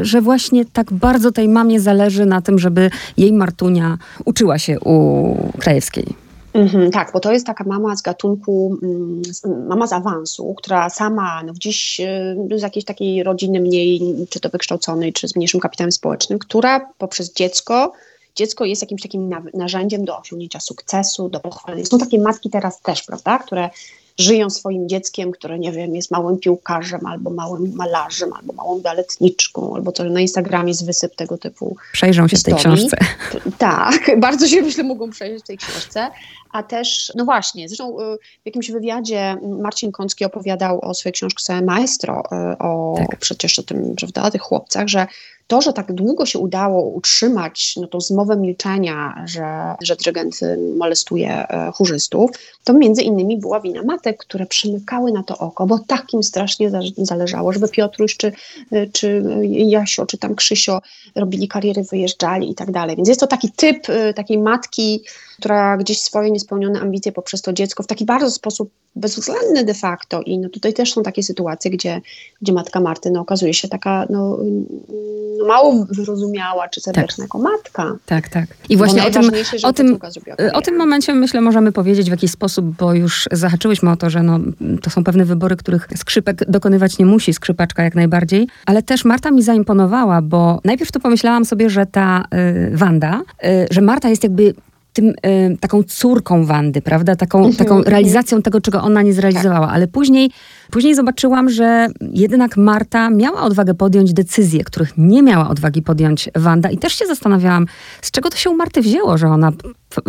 [0.01, 5.35] że właśnie tak bardzo tej mamie zależy na tym, żeby jej Martunia uczyła się u
[5.59, 6.07] Krajewskiej.
[6.55, 9.23] Mhm, tak, bo to jest taka mama z gatunku, mm,
[9.69, 12.01] mama z awansu, która sama no, gdzieś
[12.51, 14.01] y, z jakiejś takiej rodziny mniej,
[14.31, 17.93] czy to wykształconej, czy z mniejszym kapitałem społecznym, która poprzez dziecko
[18.37, 21.87] dziecko jest jakimś takim narzędziem do osiągnięcia sukcesu, do pochwały.
[21.87, 23.71] Są takie matki teraz też, prawda, które
[24.19, 29.75] żyją swoim dzieckiem, które nie wiem, jest małym piłkarzem, albo małym malarzem, albo małą baletniczką,
[29.75, 31.77] albo to na Instagramie jest wysyp tego typu.
[31.93, 32.61] Przejrzą się historii.
[32.61, 32.97] w tej książce.
[33.59, 36.11] Tak, bardzo się myślę mogą przejrzeć w tej książce.
[36.53, 41.63] A też, no właśnie, zresztą y, w jakimś wywiadzie Marcin Kącki opowiadał o swojej książce
[41.63, 42.23] Maestro,
[42.53, 43.19] y, o tak.
[43.19, 45.07] przecież o tym, prawda, tych chłopcach, że
[45.49, 50.41] to, że tak długo się udało utrzymać no, tą zmowę milczenia, że, że dyrygent
[50.77, 52.31] molestuje e, chórzystów,
[52.65, 57.53] to między innymi była wina matek, które przymykały na to oko, bo takim strasznie zależało,
[57.53, 58.33] żeby Piotruś, czy,
[58.73, 60.81] e, czy Jasio, czy tam Krzysio
[61.15, 62.97] robili kariery, wyjeżdżali i tak dalej.
[62.97, 65.03] Więc jest to taki typ e, takiej matki,
[65.39, 70.23] która gdzieś swoje niespełnione ambicje poprzez to dziecko w taki bardzo sposób bezwzględny de facto
[70.23, 72.01] i no tutaj też są takie sytuacje, gdzie,
[72.43, 74.39] gdzie matka Marty no, okazuje się taka no,
[75.47, 77.19] mało wyrozumiała czy serdeczna tak.
[77.25, 77.97] jako matka.
[78.07, 78.47] Tak, tak.
[78.69, 79.31] I właśnie o tym,
[79.63, 79.99] o, tym,
[80.53, 84.23] o tym momencie myślę możemy powiedzieć w jakiś sposób, bo już zahaczyłyśmy o to, że
[84.23, 84.39] no,
[84.83, 89.31] to są pewne wybory, których skrzypek dokonywać nie musi, skrzypaczka jak najbardziej, ale też Marta
[89.31, 92.25] mi zaimponowała, bo najpierw to pomyślałam sobie, że ta
[92.73, 94.55] y, Wanda, y, że Marta jest jakby
[94.99, 97.17] tym, y, taką córką Wandy, prawda?
[97.17, 97.57] Taką, mhm.
[97.57, 99.67] taką realizacją tego, czego ona nie zrealizowała.
[99.67, 99.75] Tak.
[99.75, 100.31] Ale później,
[100.71, 106.71] później zobaczyłam, że jednak Marta miała odwagę podjąć decyzje, których nie miała odwagi podjąć Wanda.
[106.71, 107.67] I też się zastanawiałam,
[108.03, 109.53] z czego to się u Marty wzięło, że ona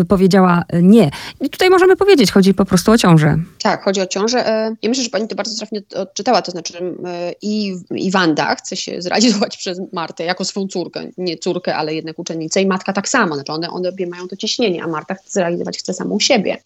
[0.07, 1.11] powiedziała nie.
[1.41, 3.37] I tutaj możemy powiedzieć, chodzi po prostu o ciążę.
[3.61, 4.47] Tak, chodzi o ciążę.
[4.47, 8.55] E, ja myślę, że pani to bardzo trafnie odczytała, to znaczy e, i, i Wanda
[8.55, 12.93] chce się zrealizować przez Martę jako swoją córkę, nie córkę, ale jednak uczennicę i matka
[12.93, 16.19] tak samo, znaczy one, one obie mają to ciśnienie, a Marta chce zrealizować chce samą
[16.19, 16.57] siebie.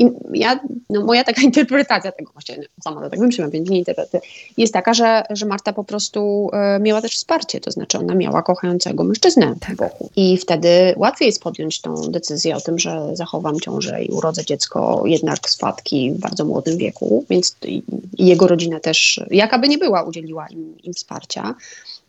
[0.00, 0.60] I ja,
[0.90, 4.20] no moja taka interpretacja tego, właściwie sama to tak wymyśliłam, więc nie interpretacja,
[4.56, 8.42] jest taka, że, że Marta po prostu e, miała też wsparcie, to znaczy ona miała
[8.42, 9.76] kochającego mężczyznę tak.
[9.76, 10.10] wokół.
[10.16, 15.02] I wtedy łatwiej jest podjąć tą decyzję o tym, że zachowam ciążę i urodzę dziecko
[15.06, 17.56] jednak z fatki w bardzo młodym wieku, więc
[18.18, 21.54] jego rodzina też, jakaby nie była, udzieliła im, im wsparcia.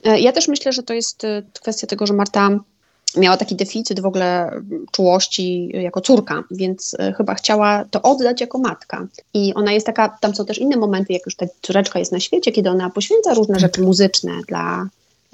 [0.03, 2.49] E, ja też myślę, że to jest e, kwestia tego, że Marta
[3.17, 8.57] miała taki deficyt w ogóle czułości jako córka, więc e, chyba chciała to oddać jako
[8.57, 9.07] matka.
[9.33, 12.19] I ona jest taka, tam są też inne momenty, jak już ta córeczka jest na
[12.19, 14.87] świecie, kiedy ona poświęca różne rzeczy muzyczne dla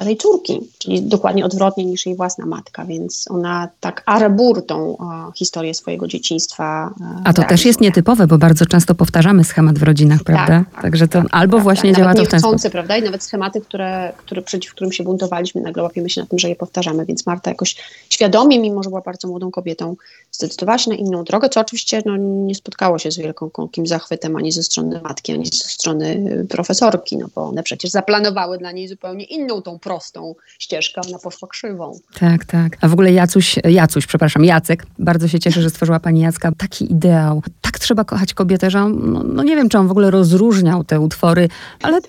[0.06, 5.32] tej córki, czyli dokładnie odwrotnie niż jej własna matka, więc ona tak arebur tą o,
[5.36, 6.94] historię swojego dzieciństwa.
[7.02, 10.64] E, A to też jest nietypowe, bo bardzo często powtarzamy schemat w rodzinach, tak, prawda?
[10.74, 11.64] Tak, Także to tak, albo prawda.
[11.64, 12.72] właśnie Nawet działa to w ten sposób.
[12.72, 12.98] prawda?
[12.98, 16.50] I nawet schematy, które, które, przeciw którym się buntowaliśmy, nagle łapiemy się na tym, że
[16.50, 17.76] je powtarzamy, więc Marta jakoś
[18.10, 19.96] świadomie, mimo że była bardzo młodą kobietą,
[20.32, 24.52] zdecydowała się na inną drogę, co oczywiście no, nie spotkało się z wielkim zachwytem ani
[24.52, 29.26] ze strony matki, ani ze strony profesorki, no bo one przecież zaplanowały dla niej zupełnie
[29.26, 32.00] inną tą prostą ścieżkę, ona poszła krzywą.
[32.20, 32.78] Tak, tak.
[32.82, 36.92] A w ogóle Jacuś, Jacuś, przepraszam, Jacek, bardzo się cieszę, że stworzyła pani Jacka taki
[36.92, 37.42] ideał.
[37.62, 40.84] Tak trzeba kochać kobietę, że on, no, no nie wiem, czy on w ogóle rozróżniał
[40.84, 41.50] te utwory,
[41.82, 42.02] ale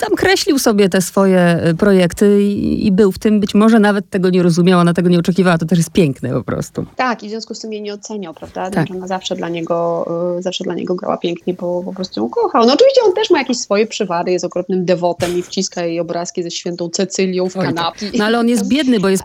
[0.00, 4.10] tam kreślił sobie te swoje y, projekty i, i, był w tym, być może nawet
[4.10, 6.86] tego nie rozumiał, ona tego nie oczekiwała, to też jest piękne po prostu.
[6.96, 8.64] Tak, i w związku z tym jej nie oceniał, prawda?
[8.64, 8.72] Tak.
[8.72, 10.06] Znaczy ona zawsze dla niego,
[10.38, 12.66] y, zawsze dla niego grała pięknie, bo po prostu ją kochał.
[12.66, 16.42] No oczywiście on też ma jakieś swoje przywary, jest okropnym dewotem i wciska jej obrazki
[16.42, 18.10] ze świętą Cecylią w kanapie.
[18.18, 19.24] No ale on jest biedny, bo jest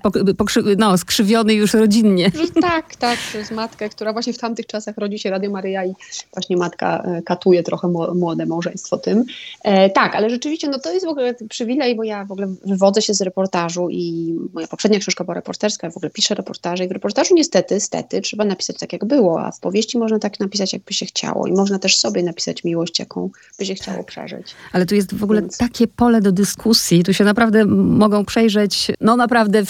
[0.77, 2.31] no, skrzywiony już rodzinnie.
[2.61, 5.93] Tak, tak, to jest matka, która właśnie w tamtych czasach rodzi się Radio Maryja i
[6.33, 9.25] właśnie matka e, katuje trochę młode małżeństwo tym.
[9.63, 13.01] E, tak, ale rzeczywiście no to jest w ogóle przywilej, bo ja w ogóle wywodzę
[13.01, 16.87] się z reportażu i moja poprzednia książka była reporterska, ja w ogóle piszę reportaże i
[16.87, 20.73] w reportażu niestety, stety, trzeba napisać tak jak było, a w powieści można tak napisać
[20.73, 24.47] jakby się chciało i można też sobie napisać miłość, jaką by się chciało przeżyć.
[24.73, 25.57] Ale tu jest w ogóle Więc...
[25.57, 29.63] takie pole do dyskusji, tu się naprawdę mogą przejrzeć, no naprawdę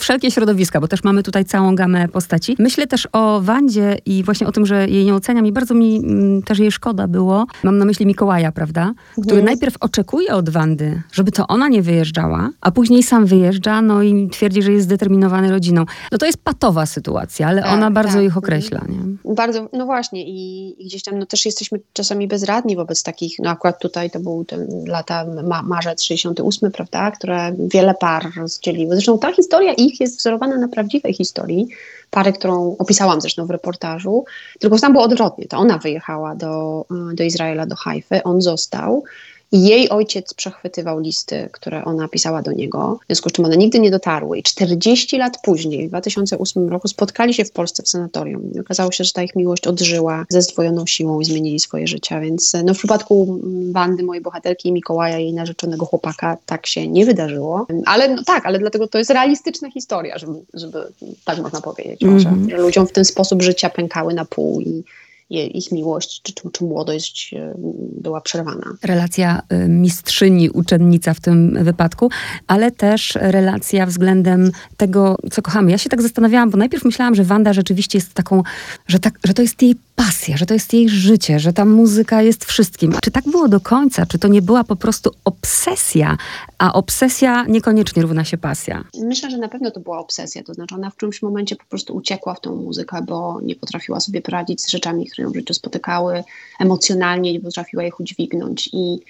[0.00, 2.56] wszelkie środowiska, bo też mamy tutaj całą gamę postaci.
[2.58, 5.96] Myślę też o Wandzie i właśnie o tym, że jej nie oceniam i bardzo mi
[5.96, 7.46] mm, też jej szkoda było.
[7.62, 8.94] Mam na myśli Mikołaja, prawda?
[9.22, 14.02] Który najpierw oczekuje od Wandy, żeby to ona nie wyjeżdżała, a później sam wyjeżdża, no
[14.02, 15.84] i twierdzi, że jest zdeterminowany rodziną.
[16.12, 18.24] No to jest patowa sytuacja, ale tak, ona bardzo tak.
[18.24, 19.34] ich określa, nie?
[19.34, 23.50] Bardzo, no właśnie i, i, gdzieś tam no też jesteśmy czasami bezradni wobec takich, no
[23.50, 28.94] akurat tutaj to był ten lata ma, marzec 68, prawda, które wiele par rozdzieliły.
[28.94, 31.68] Zresztą ta historia ich jest wzorowana na prawdziwej historii
[32.10, 34.24] pary, którą opisałam zresztą w reportażu,
[34.58, 35.46] tylko tam było odwrotnie.
[35.46, 39.04] To ona wyjechała do, do Izraela, do Hajfy, on został
[39.52, 43.80] jej ojciec przechwytywał listy, które ona pisała do niego, w związku z czym one nigdy
[43.80, 44.38] nie dotarły.
[44.38, 48.52] I 40 lat później, w 2008 roku, spotkali się w Polsce w sanatorium.
[48.54, 52.20] I okazało się, że ta ich miłość odżyła ze zdwojoną siłą i zmienili swoje życia.
[52.20, 53.40] Więc no, w przypadku
[53.72, 57.66] Wandy, mojej bohaterki, Mikołaja, jej narzeczonego chłopaka, tak się nie wydarzyło.
[57.86, 60.78] Ale no, tak, ale dlatego to jest realistyczna historia, żeby, żeby
[61.24, 62.48] tak można powiedzieć, mm -hmm.
[62.50, 64.84] że, że ludziom w ten sposób życia pękały na pół i
[65.30, 67.54] ich miłość czy, czy, czy młodość e,
[68.00, 68.72] była przerwana.
[68.82, 72.10] Relacja e, mistrzyni, uczennica w tym wypadku,
[72.46, 75.70] ale też relacja względem tego, co kochamy.
[75.70, 78.42] Ja się tak zastanawiałam, bo najpierw myślałam, że Wanda rzeczywiście jest taką,
[78.86, 82.22] że, tak, że to jest jej pasja, że to jest jej życie, że ta muzyka
[82.22, 82.94] jest wszystkim.
[83.02, 84.06] Czy tak było do końca?
[84.06, 86.16] Czy to nie była po prostu obsesja,
[86.58, 88.84] a obsesja niekoniecznie równa się pasja?
[89.02, 90.42] Myślę, że na pewno to była obsesja.
[90.42, 94.00] To znaczy ona w którymś momencie po prostu uciekła w tą muzykę, bo nie potrafiła
[94.00, 96.24] sobie poradzić z rzeczami, które ją w życiu spotykały.
[96.60, 99.00] Emocjonalnie nie potrafiła ich udźwignąć i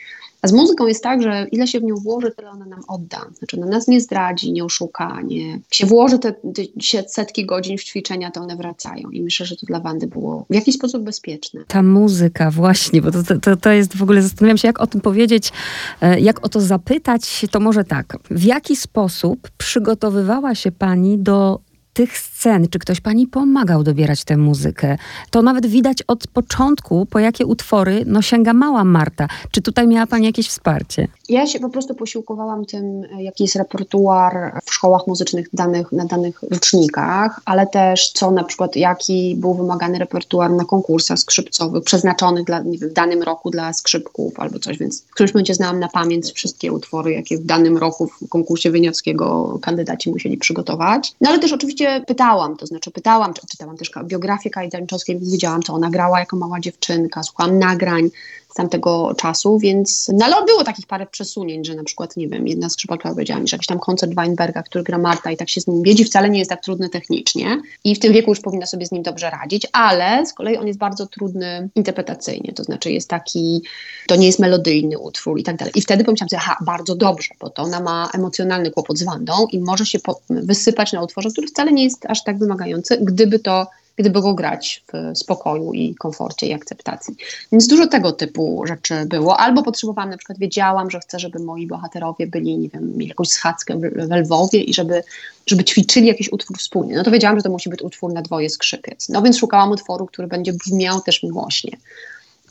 [0.43, 3.27] a z muzyką jest tak, że ile się w nią włoży, tyle ona nam odda.
[3.39, 5.51] Znaczy ona nas nie zdradzi, nie oszuka, nie.
[5.51, 9.11] Jak się włoży te, te setki godzin w ćwiczenia, to one wracają.
[9.11, 11.65] I myślę, że to dla Wandy było w jakiś sposób bezpieczne.
[11.69, 15.01] Ta muzyka właśnie, bo to, to, to jest w ogóle, zastanawiam się, jak o tym
[15.01, 15.53] powiedzieć,
[16.01, 18.19] e, jak o to zapytać, to może tak.
[18.31, 21.61] W jaki sposób przygotowywała się pani do
[21.97, 24.99] tych scen, czy ktoś pani pomagał dobierać tę muzykę?
[25.31, 29.29] To nawet widać od początku, po jakie utwory no, sięga mała Marta.
[29.51, 31.09] Czy tutaj miała pani jakieś wsparcie?
[31.29, 36.43] Ja się po prostu posiłkowałam tym, jaki jest repertuar w szkołach muzycznych danych, na danych
[36.43, 42.63] rocznikach, ale też co na przykład, jaki był wymagany repertuar na konkursach skrzypcowych, przeznaczonych dla,
[42.63, 46.33] wiem, w danym roku dla skrzypków albo coś, więc w którymś momencie znałam na pamięć
[46.33, 51.15] wszystkie utwory, jakie w danym roku w konkursie Wieniawskiego kandydaci musieli przygotować.
[51.21, 55.33] No ale też oczywiście pytałam, to znaczy pytałam, czy czytałam też biografię Kai Daniczowskiej, więc
[55.33, 58.11] wiedziałam, co ona grała jako mała dziewczynka, słuchałam nagrań,
[58.57, 62.69] tamtego czasu, więc no ale było takich parę przesunięć, że na przykład, nie wiem, jedna
[62.69, 65.67] skrzypalka powiedziała mi, że jakiś tam koncert Weinberga, który gra Marta i tak się z
[65.67, 68.87] nim wiedzi, wcale nie jest tak trudny technicznie i w tym wieku już powinna sobie
[68.87, 73.09] z nim dobrze radzić, ale z kolei on jest bardzo trudny interpretacyjnie, to znaczy jest
[73.09, 73.63] taki,
[74.07, 75.73] to nie jest melodyjny utwór i tak dalej.
[75.77, 79.33] I wtedy pomyślałam sobie, aha, bardzo dobrze, bo to ona ma emocjonalny kłopot z Wandą
[79.53, 79.99] i może się
[80.31, 83.67] wysypać na utworze, który wcale nie jest aż tak wymagający, gdyby to
[83.97, 87.15] gdyby go grać w spokoju i komforcie i akceptacji.
[87.53, 89.37] Więc dużo tego typu rzeczy było.
[89.37, 93.29] Albo potrzebowałam, na przykład wiedziałam, że chcę, żeby moi bohaterowie byli, nie wiem, mieli jakąś
[93.29, 95.03] schadzkę w Lwowie i żeby,
[95.47, 96.97] żeby ćwiczyli jakiś utwór wspólnie.
[96.97, 99.09] No to wiedziałam, że to musi być utwór na dwoje skrzypiec.
[99.09, 101.77] No więc szukałam utworu, który będzie brzmiał też miłośnie.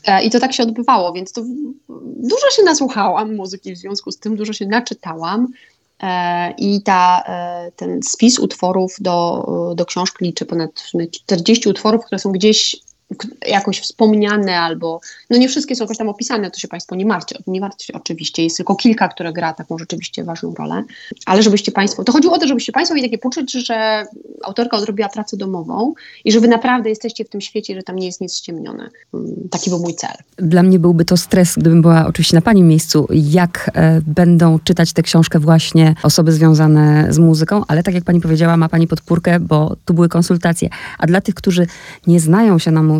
[0.06, 1.42] E, I to tak się odbywało, więc to
[2.16, 5.48] dużo się nasłuchałam muzyki w związku z tym, dużo się naczytałam.
[6.02, 9.44] E, I ta, e, ten spis utworów do,
[9.76, 10.70] do książki liczy ponad
[11.10, 12.76] 40 utworów, które są gdzieś
[13.48, 17.38] jakoś wspomniane albo, no nie wszystkie są jakoś tam opisane, to się Państwo nie martwcie,
[17.46, 20.84] nie martwcie oczywiście, jest tylko kilka, które gra taką rzeczywiście ważną rolę,
[21.26, 24.06] ale żebyście Państwo, to chodziło o to, żebyście Państwo mieli takie poczuć, że
[24.44, 28.06] autorka odrobiła pracę domową i że Wy naprawdę jesteście w tym świecie, że tam nie
[28.06, 28.90] jest nic ściemnione.
[29.14, 30.14] Mm, taki był mój cel.
[30.36, 34.92] Dla mnie byłby to stres, gdybym była oczywiście na Pani miejscu, jak e, będą czytać
[34.92, 39.40] tę książkę właśnie osoby związane z muzyką, ale tak jak Pani powiedziała, ma Pani podpórkę,
[39.40, 40.68] bo tu były konsultacje.
[40.98, 41.66] A dla tych, którzy
[42.06, 42.95] nie znają się na muzyce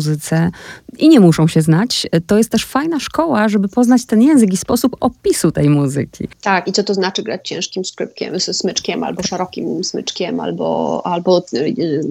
[0.97, 4.57] i nie muszą się znać, to jest też fajna szkoła, żeby poznać ten język i
[4.57, 6.27] sposób opisu tej muzyki.
[6.41, 12.01] Tak, i co to znaczy grać ciężkim skrypkiem, smyczkiem, albo szerokim smyczkiem, albo, albo y,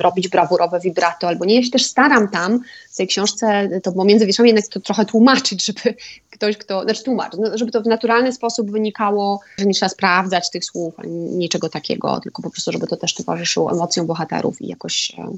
[0.00, 1.54] robić brawurowe vibrato, albo nie.
[1.54, 5.64] Ja się też staram tam w tej książce, to pomiędzy wierszami jednak to trochę tłumaczyć,
[5.66, 5.94] żeby
[6.30, 10.50] ktoś, kto, znaczy tłumacz, no, żeby to w naturalny sposób wynikało, że nie trzeba sprawdzać
[10.50, 14.68] tych słów, ani niczego takiego, tylko po prostu, żeby to też towarzyszyło emocjom bohaterów i
[14.68, 15.28] jakoś e,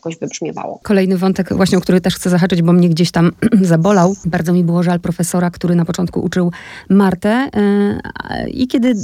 [0.00, 0.80] jakoś wybrzmiewało.
[0.82, 3.32] Kolejny wątek właśnie, o który też chcę zahaczyć, bo mnie gdzieś tam
[3.62, 4.16] zabolał.
[4.24, 6.52] Bardzo mi było żal profesora, który na początku uczył
[6.88, 8.94] Martę yy, i kiedy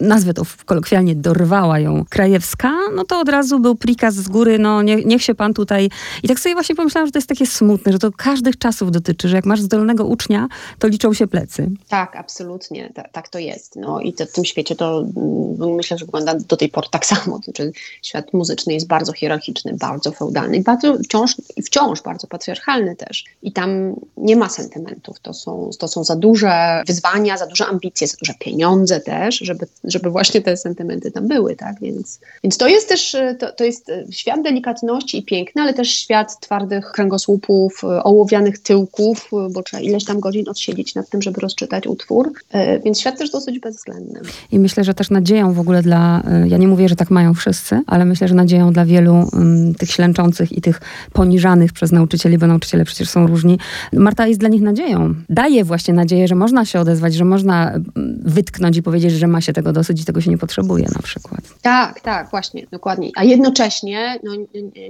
[0.00, 4.82] nazwę to kolokwialnie dorwała ją Krajewska, no to od razu był prikaz z góry, no
[4.82, 5.90] nie, niech się pan tutaj...
[6.22, 9.28] I tak sobie właśnie pomyślałam, że to jest takie smutne, że to każdych czasów dotyczy,
[9.28, 11.70] że jak masz zdolnego ucznia, to liczą się plecy.
[11.88, 13.76] Tak, absolutnie, tak, tak to jest.
[13.76, 17.06] No i to, w tym świecie to mm, myślę, że wygląda do tej pory tak
[17.06, 17.38] samo.
[17.44, 17.72] Znaczy,
[18.02, 23.24] świat muzyczny jest bardzo hierarchiczny, bardzo feudalny bardzo, wciąż, wciąż bardzo patriarchalny też.
[23.42, 25.20] I tam nie ma sentymentów.
[25.20, 29.66] To są, to są za duże wyzwania, za duże ambicje, za duże pieniądze też, żeby,
[29.84, 31.80] żeby właśnie te sentymenty tam były, tak?
[31.80, 36.40] Więc, więc to jest też, to, to jest świat delikatności i piękna, ale też świat
[36.40, 42.32] twardych kręgosłupów, ołowianych tyłków, bo trzeba ileś tam godzin odsiedzieć nad tym, żeby rozczytać utwór,
[42.52, 44.20] e, więc świat też dosyć bezwzględny.
[44.52, 47.34] I myślę, że też nadzieją w ogóle dla, e, ja nie mówię, że tak mają
[47.34, 50.80] wszyscy, ale myślę, że nadzieją dla wielu um, tych ślęczących i tych
[51.12, 53.58] poniżanych przez nauczycieli, bo nauczyciele przecież są różni.
[53.92, 55.14] Marta jest dla nich nadzieją.
[55.28, 57.92] Daje właśnie nadzieję, że można się odezwać, że można mm,
[58.24, 61.40] wytknąć i powiedzieć, że ma się tego dosyć i tego się nie potrzebuje na przykład.
[61.62, 63.10] Tak, tak, właśnie, dokładnie.
[63.16, 64.32] A jednocześnie no,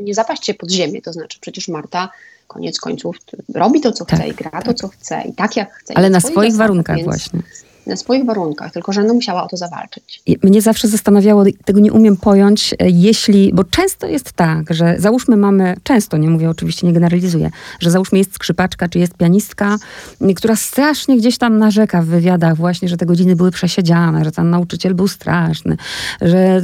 [0.01, 2.09] nie, zapaść się pod ziemię, to znaczy przecież Marta
[2.47, 3.17] koniec końców
[3.55, 4.65] robi to, co tak, chce i gra tak.
[4.65, 5.99] to, co chce i tak jak chce.
[5.99, 7.41] Ale na swoich warunkach właśnie
[7.87, 10.22] na swoich warunkach, tylko że no musiała o to zawalczyć.
[10.42, 15.37] Mnie zawsze zastanawiało, tego nie umiem pojąć, e, jeśli, bo często jest tak, że załóżmy
[15.37, 19.77] mamy, często, nie mówię oczywiście, nie generalizuję, że załóżmy jest skrzypaczka, czy jest pianistka,
[20.37, 24.51] która strasznie gdzieś tam narzeka w wywiadach właśnie, że te godziny były przesiedziane, że ten
[24.51, 25.77] nauczyciel był straszny,
[26.20, 26.62] że e,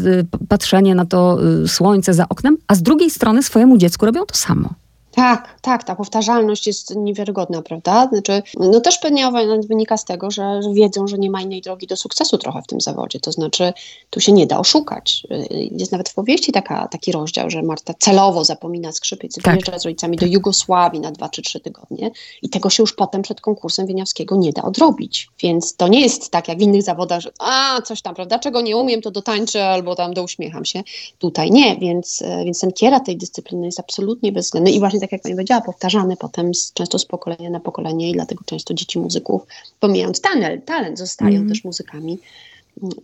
[0.48, 4.34] patrzenie na to e, słońce za oknem, a z drugiej strony swojemu dziecku robią to
[4.34, 4.74] samo.
[5.14, 8.08] Tak, tak, ta powtarzalność jest niewiarygodna, prawda?
[8.12, 9.30] Znaczy, no też pewnie
[9.68, 12.80] wynika z tego, że wiedzą, że nie ma innej drogi do sukcesu trochę w tym
[12.80, 13.20] zawodzie.
[13.20, 13.72] To znaczy,
[14.10, 15.26] tu się nie da oszukać.
[15.50, 19.54] Jest nawet w powieści taka, taki rozdział, że Marta celowo zapomina skrzypiec, tak.
[19.54, 22.10] wyjeżdża z rodzicami do Jugosławii na dwa czy trzy tygodnie
[22.42, 25.28] i tego się już potem przed konkursem Wieniawskiego nie da odrobić.
[25.42, 28.60] Więc to nie jest tak jak w innych zawodach, że a, coś tam, prawda, czego
[28.60, 30.82] nie umiem, to dotańczę albo tam douśmiecham się.
[31.18, 35.22] Tutaj nie, więc, więc ten kiera tej dyscypliny jest absolutnie bezwzględny i właśnie tak jak
[35.22, 39.42] pani powiedziała, powtarzane potem z, często z pokolenia na pokolenie i dlatego często dzieci muzyków,
[39.80, 41.48] pomijając talent, talent zostają mm.
[41.48, 42.18] też muzykami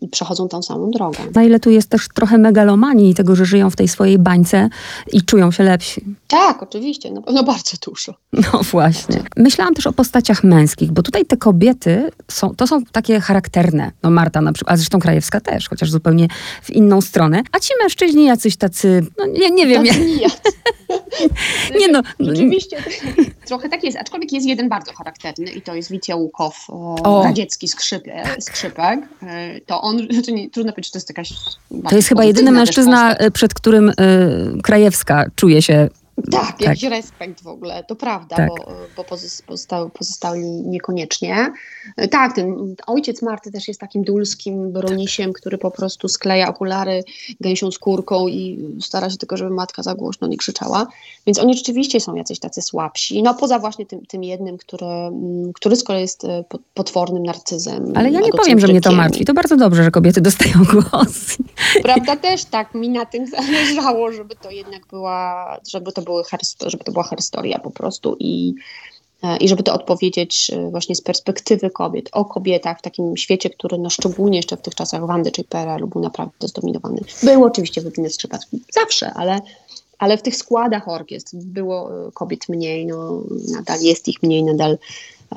[0.00, 1.18] i przechodzą tą samą drogę.
[1.34, 4.68] Na ile tu jest też trochę megalomanii tego, że żyją w tej swojej bańce
[5.12, 6.04] i czują się lepsi.
[6.28, 8.14] Tak, oczywiście, no, no bardzo dużo.
[8.32, 9.22] No właśnie.
[9.36, 13.92] Myślałam też o postaciach męskich, bo tutaj te kobiety są, to są takie charakterne.
[14.02, 16.28] No Marta na przykład, a zresztą Krajewska też, chociaż zupełnie
[16.62, 17.42] w inną stronę.
[17.52, 19.86] A ci mężczyźni jacyś tacy, no nie, nie wiem.
[19.86, 20.28] Tacy ja...
[21.80, 22.02] nie no.
[22.20, 22.76] Rzeczywiście
[23.46, 27.22] trochę tak jest, aczkolwiek jest jeden bardzo charakterny i to jest Witia Łukow, o.
[27.24, 29.00] radziecki skrzypie, skrzypek
[29.66, 31.32] to on, znaczy nie, trudno powiedzieć, to jest jakaś...
[31.88, 33.94] To jest chyba jedyny mężczyzna, przed którym y,
[34.62, 35.88] Krajewska czuje się
[36.30, 38.48] tak, tak, jakiś respekt w ogóle, to prawda, tak.
[38.48, 41.52] bo, bo pozostał, pozostali niekoniecznie.
[42.10, 47.04] Tak, ten ojciec Marty też jest takim dulskim bronisiem, który po prostu skleja okulary
[47.40, 50.86] gęsią skórką i stara się tylko, żeby matka za głośno nie krzyczała.
[51.26, 53.22] Więc oni rzeczywiście są jacyś tacy słabsi.
[53.22, 54.86] No poza właśnie tym, tym jednym, który,
[55.54, 57.92] który z kolei jest e, potwornym narcyzem.
[57.94, 59.24] Ale ja nie powiem, że mnie to martwi.
[59.24, 61.36] To bardzo dobrze, że kobiety dostają głos.
[61.82, 66.24] Prawda też tak, mi na tym zależało, żeby to jednak była, żeby to były
[66.66, 68.54] żeby to była historia po prostu i,
[69.22, 73.50] e, i żeby to odpowiedzieć e, właśnie z perspektywy kobiet, o kobietach w takim świecie,
[73.50, 77.00] który no szczególnie jeszcze w tych czasach Wandy czy PRL-u był naprawdę zdominowany.
[77.22, 79.40] Były oczywiście wybitne skrzypaczki, zawsze, ale,
[79.98, 83.22] ale w tych składach orkiestr było e, kobiet mniej, no
[83.54, 84.78] nadal jest ich mniej, nadal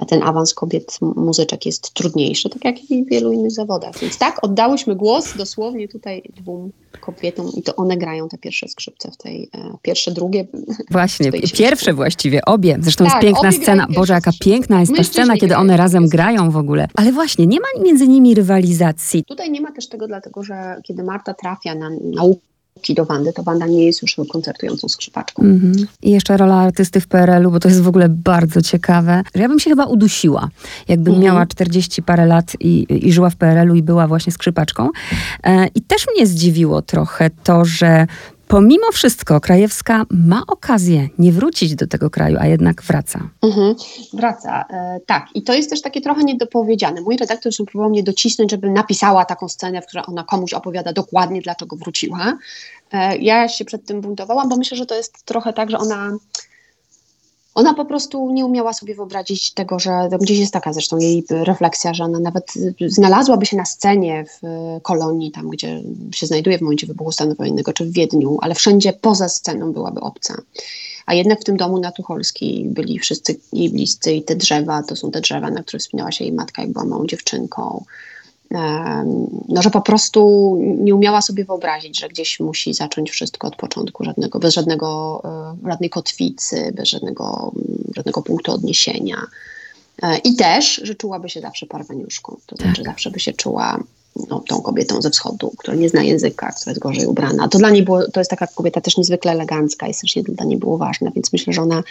[0.08, 4.00] ten awans kobiet muzyczek jest trudniejszy, tak jak i w wielu innych zawodach.
[4.00, 9.12] Więc tak, oddałyśmy głos dosłownie tutaj dwóm kobietom i to one grają te pierwsze skrzypce
[9.12, 10.48] w tej, e, pierwsze, drugie.
[10.92, 12.78] Właśnie, pierwsze właściwie, obie.
[12.82, 13.88] Zresztą tak, jest piękna scena.
[13.96, 16.88] Boże, jaka piękna jest ta scena, kiedy one razem grają w ogóle.
[16.96, 19.24] Ale właśnie, nie ma między nimi rywalizacji.
[19.24, 22.51] Tutaj nie ma też tego, dlatego że kiedy Marta trafia na naukę
[22.96, 25.44] do Wandy, to Wanda nie jest już koncertującą skrzypaczką.
[25.44, 25.86] Mm -hmm.
[26.02, 29.24] I jeszcze rola artysty w PRL-u, bo to jest w ogóle bardzo ciekawe.
[29.36, 30.50] Ja bym się chyba udusiła,
[30.88, 31.26] jakbym mm -hmm.
[31.26, 34.90] miała 40 parę lat i, i żyła w PRL-u i była właśnie skrzypaczką.
[35.44, 38.08] E, I też mnie zdziwiło trochę to, że
[38.52, 43.30] pomimo wszystko Krajewska ma okazję nie wrócić do tego kraju, a jednak wraca.
[43.42, 43.76] Mhm,
[44.14, 45.26] wraca, e, tak.
[45.36, 47.02] I to jest też takie trochę niedopowiedziane.
[47.02, 51.42] Mój redaktor próbował mnie docisnąć, żebym napisała taką scenę, w której ona komuś opowiada dokładnie,
[51.42, 52.38] dlaczego wróciła.
[52.92, 56.12] E, ja się przed tym buntowałam, bo myślę, że to jest trochę tak, że ona
[57.56, 61.94] ona po prostu nie umiała sobie wyobrazić tego, że gdzieś jest taka zresztą jej refleksja,
[61.94, 62.54] że ona nawet
[62.88, 64.48] znalazłaby się na scenie w
[64.82, 65.84] kolonii, tam gdzie
[66.14, 70.00] się znajduje w momencie wybuchu stanu wojennego, czy w Wiedniu, ale wszędzie poza sceną byłaby
[70.00, 70.42] obca.
[71.06, 74.96] A jednak w tym domu na Tucholskiej byli wszyscy jej bliscy i te drzewa, to
[74.96, 77.84] są te drzewa, na które wspinała się jej matka, jak była małą dziewczynką
[79.50, 84.04] no, że po prostu nie umiała sobie wyobrazić, że gdzieś musi zacząć wszystko od początku,
[84.04, 85.22] żadnego, bez żadnego,
[85.66, 87.52] e, żadnej kotwicy, bez żadnego,
[87.96, 89.18] żadnego punktu odniesienia.
[90.04, 92.92] E, I też, że czułaby się zawsze parweniuszką, to znaczy tak.
[92.92, 93.80] zawsze by się czuła
[94.30, 97.48] no, tą kobietą ze wschodu, która nie zna języka, która jest gorzej ubrana.
[97.48, 100.58] To dla niej było, to jest taka kobieta też niezwykle elegancka i strasznie dla niej
[100.58, 101.84] było ważne, więc myślę, że ona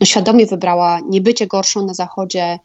[0.00, 2.58] no, świadomie wybrała nie bycie gorszą na zachodzie,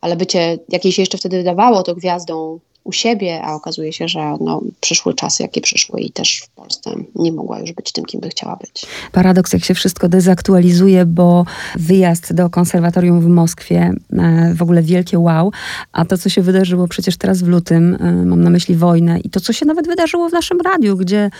[0.00, 2.60] ale bycie, jak jej się jeszcze wtedy wydawało, to gwiazdą
[2.90, 6.90] u siebie, a okazuje się, że no, przyszły czasy, jakie przyszły i też w Polsce
[7.14, 8.86] nie mogła już być tym, kim by chciała być.
[9.12, 11.44] Paradoks, jak się wszystko dezaktualizuje, bo
[11.76, 15.52] wyjazd do konserwatorium w Moskwie, e, w ogóle wielkie wow,
[15.92, 19.30] a to, co się wydarzyło przecież teraz w lutym, e, mam na myśli wojnę i
[19.30, 21.30] to, co się nawet wydarzyło w naszym radiu, gdzie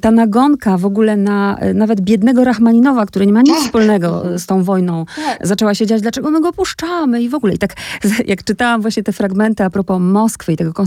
[0.00, 3.64] ta nagonka w ogóle na e, nawet biednego Rachmaninowa, który nie ma nic tak.
[3.64, 5.46] wspólnego z tą wojną, tak.
[5.46, 7.54] zaczęła się dziać, dlaczego my go puszczamy i w ogóle.
[7.54, 7.74] I tak
[8.32, 10.85] jak czytałam właśnie te fragmenty a propos Moskwy i tego konserwatorium.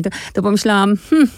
[0.00, 1.28] I to, to pomyślałam, hmm,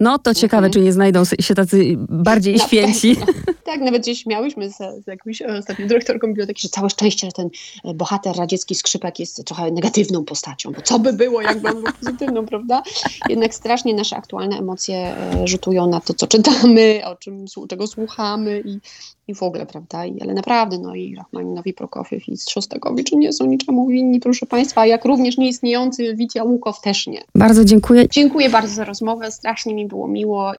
[0.00, 0.72] no to ciekawe, mhm.
[0.72, 3.16] czy nie znajdą się tacy bardziej no, święci.
[3.16, 7.32] Tak, tak, nawet gdzieś miałyśmy z, z jakąś ostatnią dyrektorką biblioteki, że całe szczęście, że
[7.32, 7.48] ten
[7.84, 11.92] e, bohater radziecki skrzypek jest trochę negatywną postacią, bo co by było, jakby on był
[11.92, 12.82] pozytywną, prawda?
[13.28, 18.62] Jednak strasznie nasze aktualne emocje e, rzutują na to, co czytamy, o czym, czego słuchamy
[18.64, 18.80] i,
[19.28, 20.06] i w ogóle, prawda?
[20.06, 24.86] I, ale naprawdę, no i Rachmaninowi, Prokofiew i Strzostakowicz nie są niczemu winni, proszę Państwa,
[24.86, 27.20] jak również nieistniejący Witia Łukow też nie.
[27.34, 28.08] Bardzo dziękuję.
[28.10, 30.46] Dziękuję bardzo za rozmowę, strasznie mi było miło